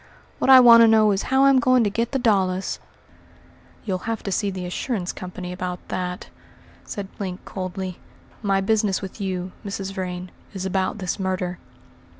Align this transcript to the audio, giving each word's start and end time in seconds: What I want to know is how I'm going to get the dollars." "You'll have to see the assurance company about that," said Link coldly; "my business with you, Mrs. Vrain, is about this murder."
What 0.39 0.49
I 0.49 0.59
want 0.59 0.81
to 0.81 0.87
know 0.87 1.11
is 1.11 1.21
how 1.29 1.43
I'm 1.45 1.59
going 1.59 1.83
to 1.83 1.89
get 1.91 2.11
the 2.11 2.17
dollars." 2.17 2.79
"You'll 3.85 4.09
have 4.09 4.23
to 4.23 4.31
see 4.31 4.49
the 4.49 4.65
assurance 4.65 5.11
company 5.13 5.53
about 5.53 5.77
that," 5.89 6.29
said 6.83 7.07
Link 7.19 7.45
coldly; 7.45 7.99
"my 8.41 8.61
business 8.61 9.03
with 9.03 9.21
you, 9.21 9.51
Mrs. 9.63 9.93
Vrain, 9.93 10.31
is 10.55 10.65
about 10.65 10.97
this 10.97 11.19
murder." 11.19 11.59